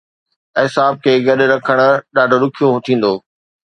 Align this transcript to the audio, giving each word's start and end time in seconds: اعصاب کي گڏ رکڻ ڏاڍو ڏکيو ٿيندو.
اعصاب 0.61 0.93
کي 1.03 1.13
گڏ 1.25 1.39
رکڻ 1.51 1.79
ڏاڍو 2.15 2.37
ڏکيو 2.41 2.67
ٿيندو. 2.85 3.13